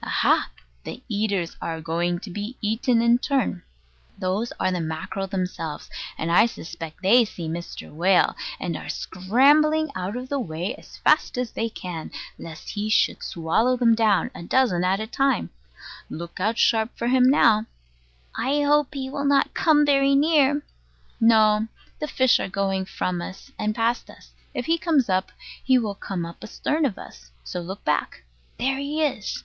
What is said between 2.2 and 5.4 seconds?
to be eaten in turn. Those are the mackerel